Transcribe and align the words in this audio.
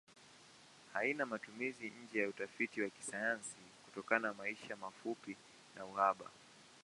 Haina 0.93 1.25
matumizi 1.25 1.93
nje 2.03 2.19
ya 2.21 2.29
utafiti 2.29 2.81
wa 2.81 2.89
kisayansi 2.89 3.57
kutokana 3.85 4.33
maisha 4.33 4.75
mafupi 4.75 5.35
na 5.75 5.85
uhaba. 5.85 6.25